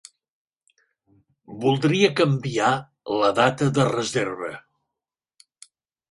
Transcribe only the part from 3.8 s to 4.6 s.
reserva.